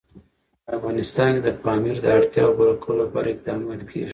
افغانستان 0.77 1.31
کې 1.35 1.41
د 1.45 1.47
پامیر 1.63 1.97
د 2.01 2.05
اړتیاوو 2.17 2.57
پوره 2.59 2.75
کولو 2.83 3.01
لپاره 3.05 3.27
اقدامات 3.29 3.81
کېږي. 3.89 4.09